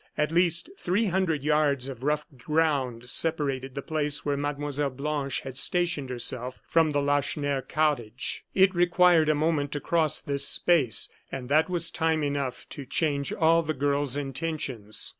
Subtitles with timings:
[0.17, 4.89] At least three hundred yards of rough ground separated the place where Mlle.
[4.89, 8.43] Blanche had stationed herself, from the Lacheneur cottage.
[8.55, 13.31] It required a moment to cross this space; and that was time enough to change
[13.31, 15.07] all the girl's intentions.